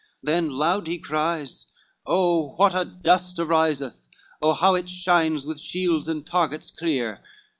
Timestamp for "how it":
4.53-4.89